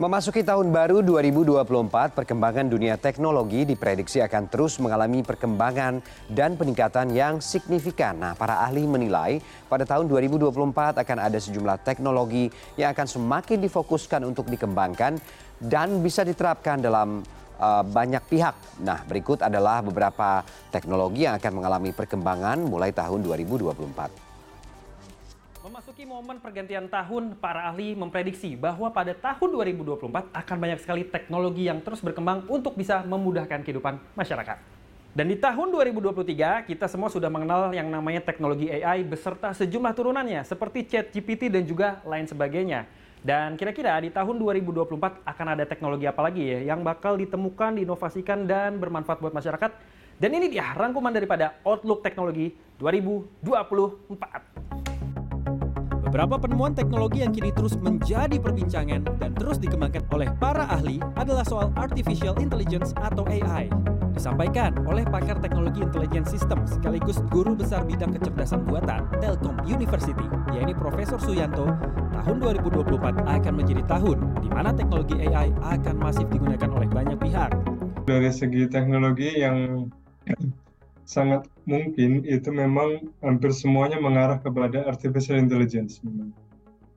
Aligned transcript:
Memasuki 0.00 0.40
tahun 0.40 0.72
baru 0.72 1.04
2024, 1.04 2.16
perkembangan 2.16 2.64
dunia 2.64 2.96
teknologi 2.96 3.68
diprediksi 3.68 4.24
akan 4.24 4.48
terus 4.48 4.80
mengalami 4.80 5.20
perkembangan 5.20 6.00
dan 6.32 6.56
peningkatan 6.56 7.12
yang 7.12 7.44
signifikan. 7.44 8.16
Nah, 8.16 8.32
para 8.32 8.64
ahli 8.64 8.88
menilai 8.88 9.44
pada 9.68 9.84
tahun 9.84 10.08
2024 10.08 10.96
akan 10.96 11.18
ada 11.20 11.36
sejumlah 11.36 11.84
teknologi 11.84 12.48
yang 12.80 12.96
akan 12.96 13.04
semakin 13.04 13.60
difokuskan 13.60 14.24
untuk 14.24 14.48
dikembangkan 14.48 15.20
dan 15.60 16.00
bisa 16.00 16.24
diterapkan 16.24 16.80
dalam 16.80 17.20
uh, 17.60 17.84
banyak 17.84 18.24
pihak. 18.32 18.80
Nah, 18.80 19.04
berikut 19.04 19.44
adalah 19.44 19.84
beberapa 19.84 20.40
teknologi 20.72 21.28
yang 21.28 21.36
akan 21.36 21.52
mengalami 21.60 21.92
perkembangan 21.92 22.64
mulai 22.64 22.96
tahun 22.96 23.20
2024. 23.28 24.31
Memasuki 25.62 26.02
momen 26.02 26.42
pergantian 26.42 26.90
tahun, 26.90 27.38
para 27.38 27.70
ahli 27.70 27.94
memprediksi 27.94 28.58
bahwa 28.58 28.90
pada 28.90 29.14
tahun 29.14 29.62
2024 29.78 30.34
akan 30.34 30.56
banyak 30.58 30.82
sekali 30.82 31.06
teknologi 31.06 31.70
yang 31.70 31.78
terus 31.78 32.02
berkembang 32.02 32.42
untuk 32.50 32.74
bisa 32.74 33.06
memudahkan 33.06 33.62
kehidupan 33.62 33.94
masyarakat. 34.18 34.58
Dan 35.14 35.30
di 35.30 35.38
tahun 35.38 35.70
2023, 35.70 36.66
kita 36.66 36.90
semua 36.90 37.14
sudah 37.14 37.30
mengenal 37.30 37.70
yang 37.70 37.86
namanya 37.86 38.26
teknologi 38.26 38.74
AI 38.74 39.06
beserta 39.06 39.54
sejumlah 39.54 39.94
turunannya 39.94 40.42
seperti 40.42 40.82
ChatGPT 40.82 41.46
dan 41.46 41.62
juga 41.62 42.02
lain 42.10 42.26
sebagainya. 42.26 42.82
Dan 43.22 43.54
kira-kira 43.54 44.02
di 44.02 44.10
tahun 44.10 44.42
2024 44.42 45.22
akan 45.22 45.46
ada 45.46 45.62
teknologi 45.62 46.10
apa 46.10 46.26
lagi 46.26 46.42
ya 46.42 46.74
yang 46.74 46.82
bakal 46.82 47.14
ditemukan, 47.14 47.78
diinovasikan, 47.78 48.50
dan 48.50 48.82
bermanfaat 48.82 49.22
buat 49.22 49.30
masyarakat. 49.30 49.70
Dan 50.18 50.42
ini 50.42 50.50
dia 50.50 50.74
rangkuman 50.74 51.14
daripada 51.14 51.54
Outlook 51.62 52.02
Teknologi 52.02 52.50
2024. 52.82 54.61
Beberapa 56.12 56.36
penemuan 56.36 56.76
teknologi 56.76 57.24
yang 57.24 57.32
kini 57.32 57.56
terus 57.56 57.72
menjadi 57.80 58.36
perbincangan 58.36 59.16
dan 59.16 59.32
terus 59.32 59.56
dikembangkan 59.56 60.04
oleh 60.12 60.28
para 60.36 60.68
ahli 60.68 61.00
adalah 61.16 61.40
soal 61.40 61.72
Artificial 61.72 62.36
Intelligence 62.36 62.92
atau 63.00 63.24
AI. 63.32 63.72
Disampaikan 64.12 64.76
oleh 64.84 65.08
pakar 65.08 65.40
teknologi 65.40 65.80
intelligence 65.80 66.36
system 66.36 66.68
sekaligus 66.68 67.16
guru 67.32 67.56
besar 67.56 67.88
bidang 67.88 68.12
kecerdasan 68.12 68.60
buatan 68.68 69.08
Telkom 69.24 69.56
University, 69.64 70.28
yaitu 70.52 70.76
Profesor 70.76 71.16
Suyanto, 71.16 71.64
tahun 72.12 72.60
2024 72.60 72.92
akan 73.24 73.52
menjadi 73.56 73.80
tahun 73.88 74.36
di 74.44 74.52
mana 74.52 74.76
teknologi 74.76 75.16
AI 75.16 75.48
akan 75.64 75.96
masif 75.96 76.28
digunakan 76.28 76.68
oleh 76.76 76.92
banyak 76.92 77.16
pihak. 77.24 77.56
Dari 78.04 78.28
segi 78.28 78.68
teknologi 78.68 79.32
yang 79.40 79.88
sangat 81.08 81.48
mungkin 81.64 82.26
itu 82.26 82.50
memang 82.50 83.12
hampir 83.22 83.54
semuanya 83.54 84.02
mengarah 84.02 84.42
kepada 84.42 84.86
artificial 84.86 85.38
intelligence 85.38 86.02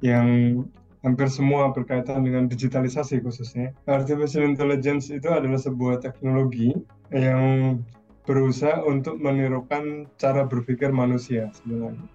yang 0.01 0.61
hampir 1.05 1.29
semua 1.29 1.69
berkaitan 1.69 2.25
dengan 2.25 2.49
digitalisasi 2.49 3.21
khususnya. 3.21 3.77
Artificial 3.85 4.41
intelligence 4.41 5.13
itu 5.13 5.29
adalah 5.29 5.61
sebuah 5.61 6.01
teknologi 6.01 6.73
yang 7.13 7.77
berusaha 8.25 8.81
untuk 8.81 9.21
menirukan 9.21 10.09
cara 10.17 10.49
berpikir 10.49 10.89
manusia 10.89 11.53
sebenarnya. 11.61 12.09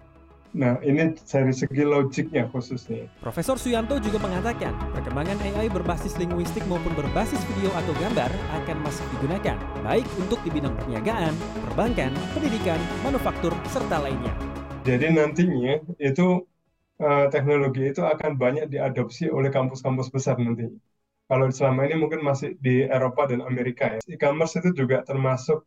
Nah, 0.51 0.75
ini 0.83 1.15
dari 1.15 1.55
segi 1.55 1.83
logiknya 1.87 2.43
khususnya. 2.51 3.07
Profesor 3.23 3.55
Suyanto 3.55 3.95
juga 4.03 4.19
mengatakan, 4.19 4.75
perkembangan 4.91 5.39
AI 5.39 5.71
berbasis 5.71 6.19
linguistik 6.19 6.67
maupun 6.67 6.91
berbasis 6.91 7.39
video 7.55 7.71
atau 7.71 7.95
gambar 7.95 8.27
akan 8.59 8.77
masih 8.83 9.07
digunakan, 9.15 9.55
baik 9.79 10.03
untuk 10.19 10.43
di 10.43 10.51
bidang 10.51 10.75
perniagaan, 10.75 11.31
perbankan, 11.71 12.11
pendidikan, 12.35 12.79
manufaktur, 12.99 13.55
serta 13.71 14.03
lainnya. 14.03 14.35
Jadi 14.83 15.15
nantinya 15.15 15.79
itu 16.03 16.43
uh, 16.99 17.31
teknologi 17.31 17.87
itu 17.87 18.03
akan 18.03 18.35
banyak 18.35 18.67
diadopsi 18.67 19.31
oleh 19.31 19.47
kampus-kampus 19.55 20.11
besar 20.11 20.35
nanti. 20.35 20.67
Kalau 21.31 21.47
selama 21.47 21.87
ini 21.87 21.95
mungkin 21.95 22.27
masih 22.27 22.59
di 22.59 22.83
Eropa 22.83 23.23
dan 23.23 23.39
Amerika 23.39 23.87
ya. 23.87 23.99
E-commerce 24.03 24.59
itu 24.59 24.75
juga 24.75 24.99
termasuk 25.07 25.63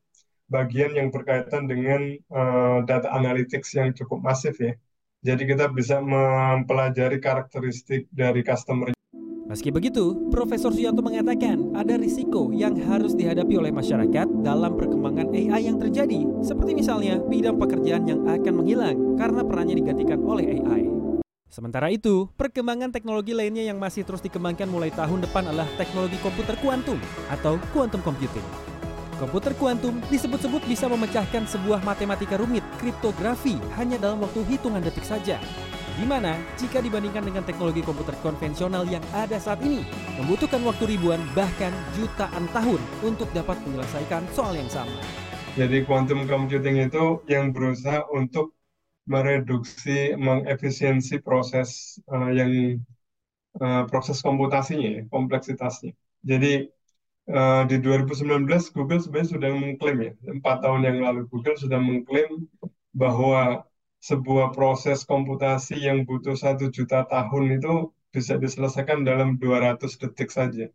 bagian 0.49 0.93
yang 0.93 1.09
berkaitan 1.09 1.67
dengan 1.67 2.17
uh, 2.33 2.85
data 2.85 3.09
analytics 3.13 3.75
yang 3.77 3.93
cukup 3.97 4.21
masif 4.21 4.61
ya. 4.61 4.77
Jadi 5.25 5.49
kita 5.49 5.73
bisa 5.73 6.05
mempelajari 6.05 7.17
karakteristik 7.17 8.13
dari 8.13 8.45
customer. 8.45 8.93
Meski 9.45 9.69
begitu, 9.69 10.17
Profesor 10.33 10.73
Suyanto 10.73 11.05
mengatakan 11.05 11.77
ada 11.77 12.01
risiko 12.01 12.49
yang 12.53 12.77
harus 12.81 13.13
dihadapi 13.13 13.61
oleh 13.61 13.73
masyarakat 13.73 14.27
dalam 14.41 14.73
perkembangan 14.77 15.29
AI 15.33 15.69
yang 15.69 15.77
terjadi, 15.77 16.25
seperti 16.41 16.73
misalnya 16.73 17.21
bidang 17.21 17.61
pekerjaan 17.61 18.09
yang 18.09 18.25
akan 18.25 18.65
menghilang 18.65 18.97
karena 19.21 19.45
perannya 19.45 19.77
digantikan 19.77 20.21
oleh 20.25 20.61
AI. 20.61 20.89
Sementara 21.53 21.87
itu, 21.93 22.27
perkembangan 22.35 22.91
teknologi 22.91 23.31
lainnya 23.31 23.63
yang 23.63 23.79
masih 23.79 24.03
terus 24.03 24.25
dikembangkan 24.25 24.67
mulai 24.67 24.91
tahun 24.91 25.23
depan 25.23 25.47
adalah 25.47 25.71
teknologi 25.79 26.19
komputer 26.19 26.59
kuantum 26.59 26.99
atau 27.31 27.61
quantum 27.71 28.03
computing. 28.03 28.74
Komputer 29.15 29.55
kuantum 29.55 30.03
disebut-sebut 30.11 30.67
bisa 30.67 30.91
memecahkan 30.91 31.47
sebuah 31.47 31.87
matematika 31.87 32.35
rumit, 32.35 32.67
kriptografi, 32.83 33.63
hanya 33.79 33.95
dalam 33.95 34.19
waktu 34.19 34.43
hitungan 34.51 34.83
detik 34.83 35.07
saja. 35.07 35.39
Di 35.95 36.03
mana, 36.03 36.35
jika 36.59 36.83
dibandingkan 36.83 37.23
dengan 37.23 37.47
teknologi 37.47 37.79
komputer 37.87 38.19
konvensional 38.19 38.83
yang 38.91 39.07
ada 39.15 39.39
saat 39.39 39.63
ini, 39.63 39.87
membutuhkan 40.19 40.59
waktu 40.67 40.99
ribuan 40.99 41.23
bahkan 41.39 41.71
jutaan 41.95 42.51
tahun 42.51 42.83
untuk 43.07 43.31
dapat 43.31 43.55
menyelesaikan 43.63 44.27
soal 44.35 44.59
yang 44.59 44.67
sama. 44.67 44.99
Jadi 45.55 45.87
quantum 45.87 46.27
computing 46.27 46.83
itu 46.83 47.23
yang 47.31 47.55
berusaha 47.55 48.03
untuk 48.11 48.59
mereduksi, 49.07 50.19
mengefisiensi 50.19 51.23
proses 51.23 52.03
uh, 52.11 52.35
yang 52.35 52.83
uh, 53.63 53.87
proses 53.87 54.19
komputasinya, 54.19 54.99
ya, 54.99 55.03
kompleksitasnya. 55.07 55.95
Jadi 56.27 56.67
uh, 57.31 57.63
di 57.69 57.81
2019 57.81 58.47
Google 58.77 59.01
sebenarnya 59.01 59.31
sudah 59.37 59.51
mengklaim 59.53 59.99
ya, 60.01 60.13
empat 60.29 60.57
tahun 60.65 60.83
yang 60.85 60.99
lalu 61.03 61.27
Google 61.29 61.57
sudah 61.59 61.81
mengklaim 61.81 62.49
bahwa 62.95 63.67
sebuah 64.05 64.53
proses 64.53 65.03
komputasi 65.09 65.81
yang 65.81 66.05
butuh 66.05 66.37
satu 66.37 66.69
juta 66.69 67.09
tahun 67.09 67.59
itu 67.59 67.91
bisa 68.15 68.39
diselesaikan 68.39 69.03
dalam 69.03 69.41
200 69.41 69.81
detik 69.81 70.31
saja. 70.31 70.71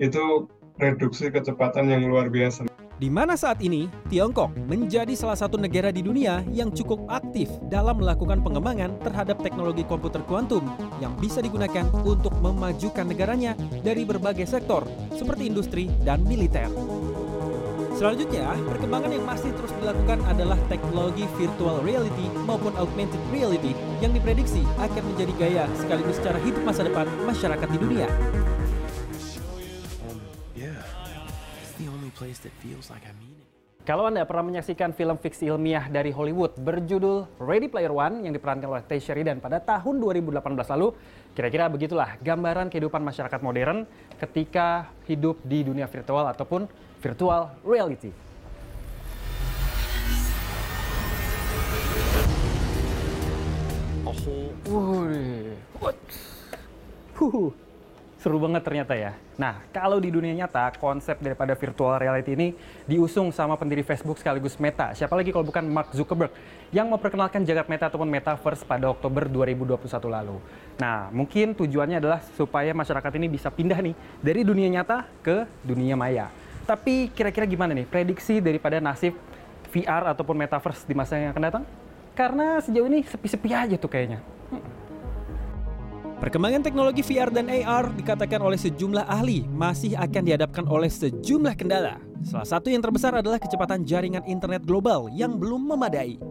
Itu 0.00 0.48
reduksi 0.80 1.28
kecepatan 1.28 1.92
yang 1.92 2.08
luar 2.08 2.32
biasa 2.32 2.71
di 3.02 3.10
mana 3.10 3.34
saat 3.34 3.58
ini 3.58 3.90
Tiongkok 4.06 4.54
menjadi 4.70 5.10
salah 5.18 5.34
satu 5.34 5.58
negara 5.58 5.90
di 5.90 6.06
dunia 6.06 6.46
yang 6.54 6.70
cukup 6.70 7.02
aktif 7.10 7.50
dalam 7.66 7.98
melakukan 7.98 8.38
pengembangan 8.46 8.94
terhadap 9.02 9.42
teknologi 9.42 9.82
komputer 9.82 10.22
kuantum 10.22 10.62
yang 11.02 11.10
bisa 11.18 11.42
digunakan 11.42 11.82
untuk 12.06 12.30
memajukan 12.38 13.02
negaranya 13.02 13.58
dari 13.82 14.06
berbagai 14.06 14.46
sektor 14.46 14.86
seperti 15.18 15.50
industri 15.50 15.90
dan 16.06 16.22
militer. 16.22 16.70
Selanjutnya, 17.98 18.54
perkembangan 18.70 19.10
yang 19.10 19.26
masih 19.26 19.50
terus 19.50 19.74
dilakukan 19.82 20.22
adalah 20.30 20.58
teknologi 20.70 21.26
virtual 21.34 21.82
reality 21.82 22.30
maupun 22.46 22.70
augmented 22.78 23.20
reality 23.34 23.74
yang 23.98 24.14
diprediksi 24.14 24.62
akan 24.78 25.02
menjadi 25.10 25.32
gaya 25.42 25.64
sekaligus 25.74 26.22
cara 26.22 26.38
hidup 26.46 26.62
masa 26.62 26.86
depan 26.86 27.10
masyarakat 27.26 27.68
di 27.68 27.78
dunia. 27.82 28.06
Kalau 33.82 34.06
Anda 34.06 34.22
pernah 34.22 34.46
menyaksikan 34.46 34.94
film 34.94 35.18
fiksi 35.18 35.50
ilmiah 35.50 35.90
dari 35.90 36.14
Hollywood 36.14 36.54
berjudul 36.54 37.26
Ready 37.42 37.66
Player 37.66 37.90
One 37.90 38.22
yang 38.22 38.30
diperankan 38.30 38.70
oleh 38.70 38.86
Tay 38.86 39.02
Sheridan 39.02 39.42
pada 39.42 39.58
tahun 39.58 39.98
2018 39.98 40.38
lalu, 40.78 40.94
kira-kira 41.34 41.66
begitulah 41.66 42.14
gambaran 42.22 42.70
kehidupan 42.70 43.02
masyarakat 43.02 43.42
modern 43.42 43.82
ketika 44.22 44.86
hidup 45.10 45.42
di 45.42 45.66
dunia 45.66 45.90
virtual 45.90 46.30
ataupun 46.30 46.70
virtual 47.02 47.50
reality. 47.66 48.14
Oh, 54.06 54.14
uh, 57.18 57.71
Seru 58.22 58.38
banget 58.38 58.62
ternyata 58.62 58.94
ya. 58.94 59.18
Nah, 59.34 59.66
kalau 59.74 59.98
di 59.98 60.06
dunia 60.06 60.30
nyata, 60.30 60.70
konsep 60.78 61.18
daripada 61.18 61.58
virtual 61.58 61.98
reality 61.98 62.38
ini 62.38 62.54
diusung 62.86 63.34
sama 63.34 63.58
pendiri 63.58 63.82
Facebook 63.82 64.14
sekaligus 64.14 64.54
Meta. 64.62 64.94
Siapa 64.94 65.10
lagi 65.18 65.34
kalau 65.34 65.42
bukan 65.42 65.66
Mark 65.66 65.90
Zuckerberg 65.90 66.30
yang 66.70 66.86
memperkenalkan 66.86 67.42
jagat 67.42 67.66
Meta 67.66 67.90
ataupun 67.90 68.06
Metaverse 68.06 68.62
pada 68.62 68.94
Oktober 68.94 69.26
2021 69.26 70.06
lalu. 70.06 70.38
Nah, 70.78 71.10
mungkin 71.10 71.50
tujuannya 71.50 71.98
adalah 71.98 72.22
supaya 72.38 72.70
masyarakat 72.70 73.10
ini 73.18 73.26
bisa 73.26 73.50
pindah 73.50 73.82
nih 73.82 73.94
dari 74.22 74.46
dunia 74.46 74.70
nyata 74.70 75.02
ke 75.18 75.42
dunia 75.66 75.98
maya. 75.98 76.30
Tapi 76.62 77.10
kira-kira 77.10 77.42
gimana 77.42 77.74
nih 77.74 77.90
prediksi 77.90 78.38
daripada 78.38 78.78
nasib 78.78 79.18
VR 79.74 80.14
ataupun 80.14 80.38
Metaverse 80.38 80.86
di 80.86 80.94
masa 80.94 81.18
yang 81.18 81.34
akan 81.34 81.42
datang? 81.42 81.64
Karena 82.14 82.62
sejauh 82.62 82.86
ini 82.86 83.02
sepi-sepi 83.02 83.50
aja 83.50 83.74
tuh 83.74 83.90
kayaknya. 83.90 84.22
Perkembangan 86.22 86.62
teknologi 86.62 87.02
VR 87.02 87.34
dan 87.34 87.50
AR 87.50 87.90
dikatakan 87.98 88.38
oleh 88.38 88.54
sejumlah 88.54 89.10
ahli 89.10 89.42
masih 89.58 89.98
akan 89.98 90.22
dihadapkan 90.22 90.62
oleh 90.70 90.86
sejumlah 90.86 91.58
kendala. 91.58 91.98
Salah 92.22 92.46
satu 92.46 92.70
yang 92.70 92.78
terbesar 92.78 93.10
adalah 93.10 93.42
kecepatan 93.42 93.82
jaringan 93.82 94.22
internet 94.30 94.62
global 94.62 95.10
yang 95.10 95.34
belum 95.34 95.66
memadai. 95.74 96.22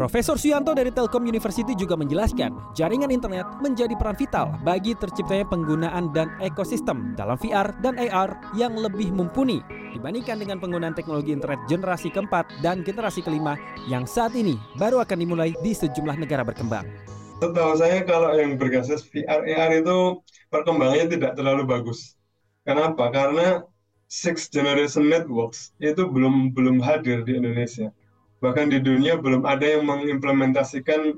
Profesor 0.00 0.40
Suyanto 0.40 0.72
dari 0.72 0.88
Telkom 0.88 1.28
University 1.28 1.76
juga 1.76 1.92
menjelaskan, 2.00 2.72
jaringan 2.72 3.12
internet 3.12 3.44
menjadi 3.60 3.92
peran 4.00 4.16
vital 4.16 4.56
bagi 4.64 4.96
terciptanya 4.96 5.44
penggunaan 5.44 6.08
dan 6.16 6.32
ekosistem 6.40 7.12
dalam 7.12 7.36
VR 7.36 7.68
dan 7.84 8.00
AR 8.00 8.32
yang 8.56 8.80
lebih 8.80 9.12
mumpuni 9.12 9.60
dibandingkan 9.92 10.40
dengan 10.40 10.56
penggunaan 10.56 10.96
teknologi 10.96 11.36
internet 11.36 11.60
generasi 11.68 12.08
keempat 12.08 12.48
dan 12.64 12.80
generasi 12.80 13.20
kelima 13.20 13.60
yang 13.92 14.08
saat 14.08 14.32
ini 14.32 14.56
baru 14.80 15.04
akan 15.04 15.20
dimulai 15.20 15.52
di 15.60 15.76
sejumlah 15.76 16.16
negara 16.16 16.48
berkembang. 16.48 17.17
Setahu 17.38 17.78
saya 17.78 18.02
kalau 18.02 18.34
yang 18.34 18.58
berbasis 18.58 19.06
VR 19.06 19.46
AR 19.46 19.70
itu 19.70 20.18
perkembangannya 20.50 21.06
tidak 21.06 21.38
terlalu 21.38 21.62
bagus. 21.70 22.18
Kenapa? 22.66 23.14
Karena 23.14 23.62
six 24.10 24.50
generation 24.50 25.06
networks 25.06 25.70
itu 25.78 26.02
belum 26.02 26.50
belum 26.50 26.82
hadir 26.82 27.22
di 27.22 27.38
Indonesia. 27.38 27.94
Bahkan 28.42 28.74
di 28.74 28.82
dunia 28.82 29.22
belum 29.22 29.46
ada 29.46 29.62
yang 29.62 29.86
mengimplementasikan 29.86 31.14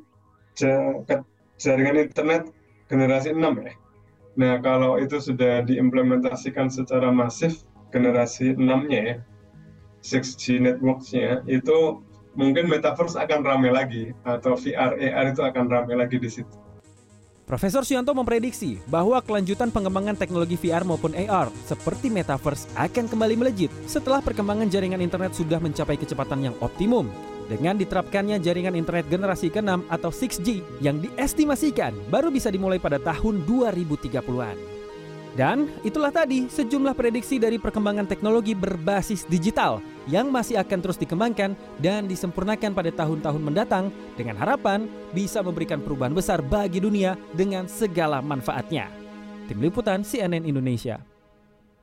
jaringan 1.56 1.96
internet 2.04 2.52
generasi 2.92 3.32
6 3.32 3.40
ya. 3.40 3.72
Nah, 4.36 4.54
kalau 4.60 5.00
itu 5.00 5.20
sudah 5.20 5.64
diimplementasikan 5.64 6.68
secara 6.68 7.08
masif 7.08 7.64
generasi 7.92 8.56
6-nya 8.56 9.00
ya, 9.00 9.16
6G 10.00 10.64
networks-nya, 10.64 11.44
itu 11.48 12.00
mungkin 12.34 12.70
metaverse 12.70 13.18
akan 13.18 13.40
ramai 13.42 13.70
lagi 13.74 14.14
atau 14.22 14.54
VR 14.54 14.94
AR 14.94 15.26
itu 15.34 15.42
akan 15.42 15.64
ramai 15.66 15.96
lagi 15.98 16.18
di 16.18 16.30
situ. 16.30 16.70
Profesor 17.50 17.82
Suyanto 17.82 18.14
memprediksi 18.14 18.78
bahwa 18.86 19.18
kelanjutan 19.18 19.74
pengembangan 19.74 20.14
teknologi 20.14 20.54
VR 20.54 20.86
maupun 20.86 21.10
AR 21.18 21.50
seperti 21.66 22.06
metaverse 22.06 22.70
akan 22.78 23.10
kembali 23.10 23.34
melejit 23.34 23.74
setelah 23.90 24.22
perkembangan 24.22 24.70
jaringan 24.70 25.02
internet 25.02 25.34
sudah 25.34 25.58
mencapai 25.58 25.98
kecepatan 25.98 26.46
yang 26.46 26.54
optimum. 26.62 27.10
Dengan 27.50 27.74
diterapkannya 27.74 28.38
jaringan 28.38 28.78
internet 28.78 29.10
generasi 29.10 29.50
ke-6 29.50 29.82
atau 29.90 30.14
6G 30.14 30.62
yang 30.78 31.02
diestimasikan 31.02 31.90
baru 32.06 32.30
bisa 32.30 32.54
dimulai 32.54 32.78
pada 32.78 33.02
tahun 33.02 33.42
2030-an. 33.42 34.54
Dan 35.34 35.66
itulah 35.82 36.14
tadi 36.14 36.46
sejumlah 36.46 36.94
prediksi 36.94 37.42
dari 37.42 37.58
perkembangan 37.58 38.06
teknologi 38.06 38.54
berbasis 38.54 39.26
digital 39.26 39.82
yang 40.08 40.32
masih 40.32 40.56
akan 40.56 40.78
terus 40.80 40.96
dikembangkan 40.96 41.52
dan 41.82 42.08
disempurnakan 42.08 42.72
pada 42.72 42.88
tahun-tahun 42.94 43.42
mendatang 43.42 43.92
dengan 44.16 44.38
harapan 44.40 44.88
bisa 45.12 45.44
memberikan 45.44 45.82
perubahan 45.82 46.16
besar 46.16 46.40
bagi 46.40 46.80
dunia 46.80 47.18
dengan 47.36 47.68
segala 47.68 48.24
manfaatnya. 48.24 48.88
Tim 49.50 49.58
Liputan 49.60 50.06
CNN 50.06 50.46
Indonesia 50.46 51.02